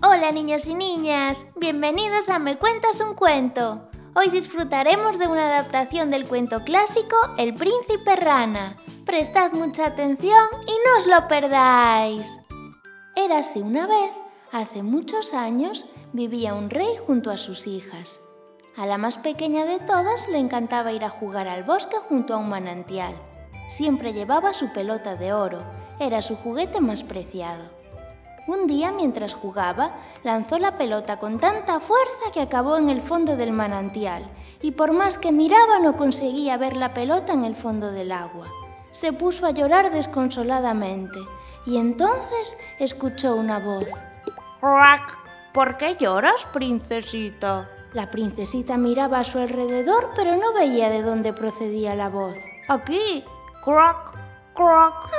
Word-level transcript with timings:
Hola 0.00 0.30
niños 0.30 0.66
y 0.66 0.74
niñas, 0.74 1.44
bienvenidos 1.56 2.28
a 2.28 2.38
Me 2.38 2.56
Cuentas 2.56 3.00
un 3.00 3.14
Cuento. 3.14 3.88
Hoy 4.14 4.30
disfrutaremos 4.30 5.18
de 5.18 5.26
una 5.26 5.48
adaptación 5.48 6.12
del 6.12 6.24
cuento 6.24 6.62
clásico 6.62 7.16
El 7.36 7.54
Príncipe 7.54 8.14
Rana. 8.14 8.76
Prestad 9.04 9.50
mucha 9.50 9.86
atención 9.86 10.38
y 10.68 10.70
no 10.70 10.98
os 10.98 11.06
lo 11.08 11.26
perdáis. 11.26 12.32
Érase 13.16 13.58
una 13.58 13.88
vez, 13.88 14.10
hace 14.52 14.84
muchos 14.84 15.34
años, 15.34 15.84
vivía 16.12 16.54
un 16.54 16.70
rey 16.70 16.96
junto 17.04 17.32
a 17.32 17.36
sus 17.36 17.66
hijas. 17.66 18.20
A 18.76 18.86
la 18.86 18.98
más 18.98 19.18
pequeña 19.18 19.64
de 19.64 19.80
todas 19.80 20.28
le 20.28 20.38
encantaba 20.38 20.92
ir 20.92 21.02
a 21.02 21.10
jugar 21.10 21.48
al 21.48 21.64
bosque 21.64 21.96
junto 22.08 22.34
a 22.34 22.36
un 22.36 22.48
manantial. 22.48 23.14
Siempre 23.68 24.12
llevaba 24.12 24.52
su 24.52 24.72
pelota 24.72 25.16
de 25.16 25.32
oro, 25.32 25.64
era 25.98 26.22
su 26.22 26.36
juguete 26.36 26.80
más 26.80 27.02
preciado. 27.02 27.77
Un 28.48 28.66
día, 28.66 28.92
mientras 28.92 29.34
jugaba, 29.34 29.90
lanzó 30.22 30.58
la 30.58 30.78
pelota 30.78 31.18
con 31.18 31.38
tanta 31.38 31.80
fuerza 31.80 32.32
que 32.32 32.40
acabó 32.40 32.78
en 32.78 32.88
el 32.88 33.02
fondo 33.02 33.36
del 33.36 33.52
manantial, 33.52 34.24
y 34.62 34.70
por 34.70 34.94
más 34.94 35.18
que 35.18 35.32
miraba 35.32 35.80
no 35.80 35.98
conseguía 35.98 36.56
ver 36.56 36.74
la 36.74 36.94
pelota 36.94 37.34
en 37.34 37.44
el 37.44 37.54
fondo 37.54 37.92
del 37.92 38.10
agua. 38.10 38.46
Se 38.90 39.12
puso 39.12 39.44
a 39.44 39.50
llorar 39.50 39.90
desconsoladamente, 39.90 41.18
y 41.66 41.76
entonces 41.76 42.56
escuchó 42.78 43.34
una 43.34 43.58
voz. 43.58 43.84
¡Crack! 44.60 45.18
¿Por 45.52 45.76
qué 45.76 45.98
lloras, 46.00 46.46
princesita? 46.50 47.68
La 47.92 48.10
princesita 48.10 48.78
miraba 48.78 49.18
a 49.18 49.24
su 49.24 49.38
alrededor, 49.38 50.12
pero 50.16 50.36
no 50.36 50.54
veía 50.54 50.88
de 50.88 51.02
dónde 51.02 51.34
procedía 51.34 51.94
la 51.94 52.08
voz. 52.08 52.38
Aquí. 52.68 53.22
¡Crack! 53.62 54.14
¡Crack! 54.54 55.10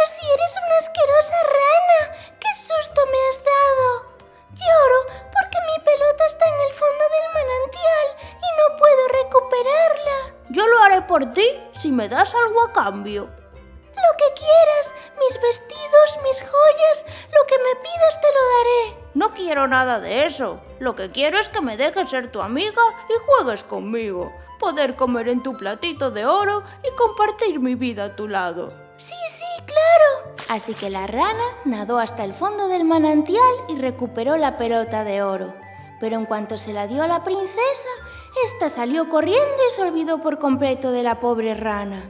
Pero 0.00 0.12
si 0.12 0.26
eres 0.32 0.54
una 0.66 0.78
asquerosa 0.78 1.36
rana, 1.44 2.16
¡qué 2.40 2.48
susto 2.54 3.02
me 3.04 3.18
has 3.28 3.44
dado! 3.44 4.16
Lloro 4.54 5.00
porque 5.30 5.58
mi 5.66 5.84
pelota 5.84 6.26
está 6.26 6.46
en 6.46 6.60
el 6.68 6.72
fondo 6.72 7.04
del 7.12 7.34
manantial 7.34 8.06
y 8.32 8.48
no 8.56 8.76
puedo 8.78 9.08
recuperarla. 9.08 10.36
Yo 10.48 10.66
lo 10.66 10.82
haré 10.82 11.02
por 11.02 11.34
ti 11.34 11.60
si 11.78 11.90
me 11.90 12.08
das 12.08 12.34
algo 12.34 12.62
a 12.62 12.72
cambio. 12.72 13.24
Lo 13.24 14.16
que 14.16 14.40
quieras, 14.40 14.94
mis 15.18 15.38
vestidos, 15.38 16.18
mis 16.24 16.40
joyas, 16.40 17.04
lo 17.34 17.46
que 17.46 17.58
me 17.58 17.76
pidas 17.82 18.20
te 18.22 18.28
lo 18.32 18.40
daré. 18.56 19.04
No 19.12 19.34
quiero 19.34 19.68
nada 19.68 20.00
de 20.00 20.24
eso. 20.24 20.62
Lo 20.78 20.94
que 20.94 21.10
quiero 21.10 21.38
es 21.38 21.50
que 21.50 21.60
me 21.60 21.76
dejes 21.76 22.08
ser 22.08 22.32
tu 22.32 22.40
amiga 22.40 22.82
y 23.10 23.12
juegues 23.26 23.64
conmigo. 23.64 24.32
Poder 24.58 24.96
comer 24.96 25.28
en 25.28 25.42
tu 25.42 25.58
platito 25.58 26.10
de 26.10 26.24
oro 26.24 26.62
y 26.90 26.96
compartir 26.96 27.60
mi 27.60 27.74
vida 27.74 28.04
a 28.04 28.16
tu 28.16 28.28
lado. 28.28 28.89
Así 30.48 30.74
que 30.74 30.90
la 30.90 31.06
rana 31.06 31.44
nadó 31.64 31.98
hasta 31.98 32.24
el 32.24 32.34
fondo 32.34 32.68
del 32.68 32.84
manantial 32.84 33.40
y 33.68 33.76
recuperó 33.76 34.36
la 34.36 34.56
pelota 34.56 35.04
de 35.04 35.22
oro. 35.22 35.54
Pero 36.00 36.16
en 36.16 36.24
cuanto 36.24 36.58
se 36.58 36.72
la 36.72 36.86
dio 36.86 37.02
a 37.02 37.06
la 37.06 37.24
princesa, 37.24 37.88
ésta 38.44 38.68
salió 38.68 39.08
corriendo 39.08 39.56
y 39.68 39.74
se 39.74 39.82
olvidó 39.82 40.18
por 40.20 40.38
completo 40.38 40.92
de 40.92 41.02
la 41.02 41.20
pobre 41.20 41.54
rana. 41.54 42.02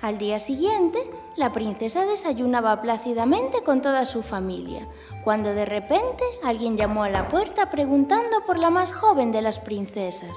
Al 0.00 0.18
día 0.18 0.38
siguiente, 0.38 0.98
la 1.36 1.52
princesa 1.52 2.04
desayunaba 2.04 2.82
plácidamente 2.82 3.62
con 3.62 3.80
toda 3.80 4.04
su 4.04 4.22
familia, 4.22 4.86
cuando 5.24 5.54
de 5.54 5.64
repente 5.64 6.22
alguien 6.42 6.76
llamó 6.76 7.04
a 7.04 7.08
la 7.08 7.28
puerta 7.28 7.70
preguntando 7.70 8.44
por 8.46 8.58
la 8.58 8.70
más 8.70 8.92
joven 8.92 9.32
de 9.32 9.42
las 9.42 9.58
princesas. 9.58 10.36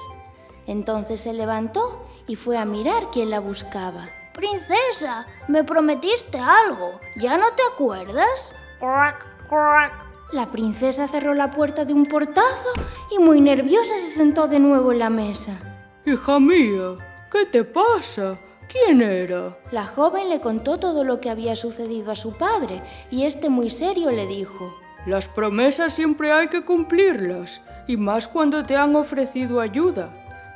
Entonces 0.66 1.20
se 1.20 1.32
levantó 1.32 2.04
y 2.26 2.36
fue 2.36 2.58
a 2.58 2.64
mirar 2.64 3.10
quién 3.12 3.30
la 3.30 3.40
buscaba. 3.40 4.08
Princesa, 4.38 5.26
me 5.48 5.64
prometiste 5.64 6.38
algo. 6.38 7.00
¿Ya 7.16 7.36
no 7.36 7.46
te 7.56 7.62
acuerdas? 7.72 8.54
Crack, 8.78 9.26
crack. 9.48 9.92
La 10.30 10.48
princesa 10.52 11.08
cerró 11.08 11.34
la 11.34 11.50
puerta 11.50 11.84
de 11.84 11.92
un 11.92 12.06
portazo 12.06 12.70
y 13.10 13.18
muy 13.18 13.40
nerviosa 13.40 13.98
se 13.98 14.06
sentó 14.06 14.46
de 14.46 14.60
nuevo 14.60 14.92
en 14.92 15.00
la 15.00 15.10
mesa. 15.10 15.58
Hija 16.06 16.38
mía, 16.38 16.98
¿qué 17.32 17.46
te 17.46 17.64
pasa? 17.64 18.38
¿Quién 18.68 19.02
era? 19.02 19.58
La 19.72 19.84
joven 19.84 20.28
le 20.28 20.40
contó 20.40 20.78
todo 20.78 21.02
lo 21.02 21.20
que 21.20 21.30
había 21.30 21.56
sucedido 21.56 22.12
a 22.12 22.14
su 22.14 22.32
padre 22.32 22.80
y 23.10 23.24
este 23.24 23.48
muy 23.48 23.70
serio 23.70 24.12
le 24.12 24.28
dijo: 24.28 24.72
Las 25.04 25.26
promesas 25.26 25.94
siempre 25.94 26.30
hay 26.30 26.46
que 26.46 26.64
cumplirlas, 26.64 27.60
y 27.88 27.96
más 27.96 28.28
cuando 28.28 28.64
te 28.64 28.76
han 28.76 28.94
ofrecido 28.94 29.60
ayuda. 29.60 30.10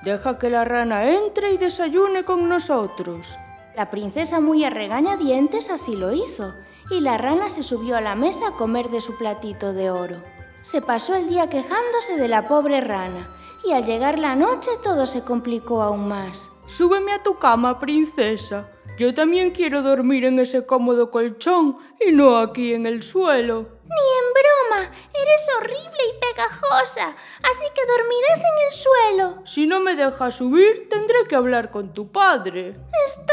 Deja 0.04 0.38
que 0.38 0.50
la 0.50 0.64
rana 0.64 1.10
entre 1.10 1.50
y 1.50 1.56
desayune 1.56 2.22
con 2.22 2.48
nosotros. 2.48 3.36
La 3.76 3.90
princesa 3.90 4.40
muy 4.40 4.64
a 4.64 4.70
regañadientes 4.70 5.70
así 5.70 5.96
lo 5.96 6.12
hizo, 6.12 6.54
y 6.90 7.00
la 7.00 7.16
rana 7.16 7.48
se 7.48 7.62
subió 7.62 7.96
a 7.96 8.00
la 8.00 8.14
mesa 8.14 8.48
a 8.48 8.56
comer 8.56 8.90
de 8.90 9.00
su 9.00 9.16
platito 9.16 9.72
de 9.72 9.90
oro. 9.90 10.22
Se 10.60 10.82
pasó 10.82 11.14
el 11.14 11.28
día 11.28 11.48
quejándose 11.48 12.16
de 12.16 12.28
la 12.28 12.48
pobre 12.48 12.80
rana, 12.80 13.34
y 13.64 13.72
al 13.72 13.84
llegar 13.84 14.18
la 14.18 14.36
noche 14.36 14.70
todo 14.82 15.06
se 15.06 15.22
complicó 15.22 15.82
aún 15.82 16.08
más. 16.08 16.50
Súbeme 16.66 17.12
a 17.12 17.22
tu 17.22 17.38
cama, 17.38 17.80
princesa. 17.80 18.68
Yo 18.98 19.14
también 19.14 19.52
quiero 19.52 19.82
dormir 19.82 20.24
en 20.26 20.38
ese 20.38 20.66
cómodo 20.66 21.10
colchón 21.10 21.78
y 21.98 22.12
no 22.12 22.36
aquí 22.36 22.74
en 22.74 22.86
el 22.86 23.02
suelo. 23.02 23.68
Ni 23.84 24.04
en 24.18 24.32
broma. 24.34 24.90
Eres 25.14 25.48
horrible 25.56 26.02
y 26.08 26.20
pegajosa. 26.20 27.16
Así 27.42 27.64
que 27.74 27.86
dormirás 27.86 28.38
en 28.38 28.66
el 28.66 28.72
suelo. 28.72 29.46
Si 29.46 29.66
no 29.66 29.80
me 29.80 29.94
dejas 29.94 30.36
subir, 30.36 30.88
tendré 30.88 31.26
que 31.26 31.36
hablar 31.36 31.70
con 31.70 31.92
tu 31.94 32.12
padre. 32.12 32.76
Está 33.06 33.24
bien. 33.24 33.31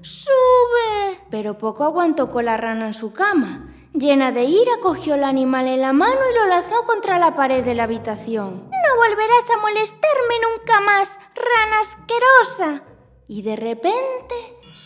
Sube. 0.00 1.18
Pero 1.30 1.58
poco 1.58 1.84
aguantó 1.84 2.30
con 2.30 2.44
la 2.44 2.56
rana 2.56 2.86
en 2.86 2.94
su 2.94 3.12
cama. 3.12 3.74
Llena 3.92 4.32
de 4.32 4.44
ira, 4.44 4.72
cogió 4.80 5.14
el 5.14 5.24
animal 5.24 5.66
en 5.66 5.80
la 5.80 5.92
mano 5.92 6.20
y 6.30 6.34
lo 6.36 6.46
lanzó 6.46 6.84
contra 6.86 7.18
la 7.18 7.34
pared 7.34 7.64
de 7.64 7.74
la 7.74 7.84
habitación. 7.84 8.68
No 8.70 8.96
volverás 8.96 9.50
a 9.50 9.60
molestarme 9.60 10.34
nunca 10.42 10.80
más, 10.80 11.18
rana 11.34 11.80
asquerosa. 11.80 12.82
Y 13.26 13.42
de 13.42 13.56
repente, 13.56 14.34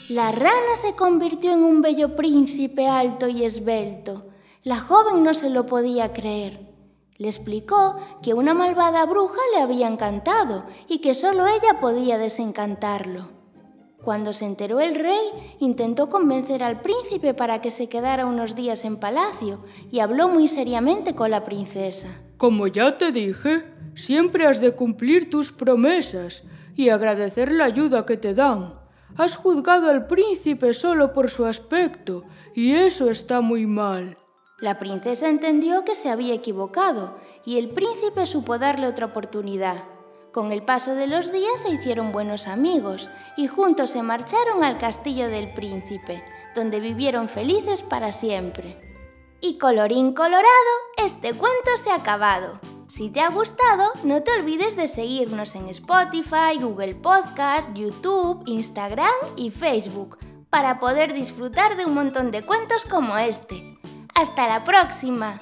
la 0.08 0.32
rana 0.32 0.76
se 0.76 0.94
convirtió 0.94 1.52
en 1.52 1.62
un 1.62 1.82
bello 1.82 2.16
príncipe 2.16 2.86
alto 2.86 3.28
y 3.28 3.44
esbelto. 3.44 4.26
La 4.62 4.78
joven 4.78 5.22
no 5.22 5.34
se 5.34 5.50
lo 5.50 5.66
podía 5.66 6.12
creer. 6.12 6.72
Le 7.18 7.28
explicó 7.28 7.96
que 8.22 8.34
una 8.34 8.54
malvada 8.54 9.04
bruja 9.04 9.40
le 9.54 9.62
había 9.62 9.88
encantado 9.88 10.64
y 10.88 11.00
que 11.00 11.14
solo 11.14 11.46
ella 11.46 11.80
podía 11.80 12.18
desencantarlo. 12.18 13.41
Cuando 14.02 14.32
se 14.32 14.46
enteró 14.46 14.80
el 14.80 14.96
rey, 14.96 15.56
intentó 15.60 16.08
convencer 16.08 16.64
al 16.64 16.80
príncipe 16.80 17.34
para 17.34 17.60
que 17.60 17.70
se 17.70 17.88
quedara 17.88 18.26
unos 18.26 18.56
días 18.56 18.84
en 18.84 18.96
palacio 18.96 19.64
y 19.90 20.00
habló 20.00 20.28
muy 20.28 20.48
seriamente 20.48 21.14
con 21.14 21.30
la 21.30 21.44
princesa. 21.44 22.08
Como 22.36 22.66
ya 22.66 22.98
te 22.98 23.12
dije, 23.12 23.64
siempre 23.94 24.46
has 24.46 24.60
de 24.60 24.72
cumplir 24.72 25.30
tus 25.30 25.52
promesas 25.52 26.42
y 26.74 26.88
agradecer 26.88 27.52
la 27.52 27.64
ayuda 27.64 28.04
que 28.04 28.16
te 28.16 28.34
dan. 28.34 28.74
Has 29.16 29.36
juzgado 29.36 29.88
al 29.88 30.08
príncipe 30.08 30.74
solo 30.74 31.12
por 31.12 31.30
su 31.30 31.44
aspecto 31.44 32.24
y 32.56 32.72
eso 32.72 33.08
está 33.08 33.41
muy 33.41 33.66
mal. 33.66 34.16
La 34.58 34.80
princesa 34.80 35.28
entendió 35.28 35.84
que 35.84 35.94
se 35.94 36.08
había 36.08 36.34
equivocado 36.34 37.18
y 37.44 37.58
el 37.58 37.68
príncipe 37.68 38.26
supo 38.26 38.58
darle 38.58 38.88
otra 38.88 39.06
oportunidad. 39.06 39.91
Con 40.32 40.50
el 40.50 40.62
paso 40.62 40.94
de 40.94 41.06
los 41.06 41.31
días 41.31 41.60
se 41.60 41.75
hicieron 41.75 42.10
buenos 42.10 42.47
amigos 42.47 43.10
y 43.37 43.48
juntos 43.48 43.91
se 43.91 44.03
marcharon 44.03 44.65
al 44.65 44.78
castillo 44.78 45.28
del 45.28 45.53
príncipe, 45.53 46.25
donde 46.54 46.81
vivieron 46.81 47.28
felices 47.28 47.82
para 47.82 48.12
siempre. 48.12 48.81
Y 49.42 49.59
colorín 49.59 50.15
colorado, 50.15 50.47
este 50.97 51.34
cuento 51.34 51.76
se 51.82 51.91
ha 51.91 51.97
acabado. 51.97 52.59
Si 52.88 53.10
te 53.10 53.21
ha 53.21 53.28
gustado, 53.28 53.92
no 54.04 54.22
te 54.22 54.32
olvides 54.32 54.75
de 54.75 54.88
seguirnos 54.88 55.54
en 55.54 55.69
Spotify, 55.69 56.59
Google 56.59 56.94
Podcast, 56.94 57.71
YouTube, 57.75 58.42
Instagram 58.47 59.10
y 59.37 59.50
Facebook 59.50 60.19
para 60.48 60.78
poder 60.78 61.12
disfrutar 61.12 61.77
de 61.77 61.84
un 61.84 61.95
montón 61.95 62.30
de 62.30 62.42
cuentos 62.42 62.84
como 62.84 63.18
este. 63.18 63.78
¡Hasta 64.15 64.47
la 64.47 64.65
próxima! 64.65 65.41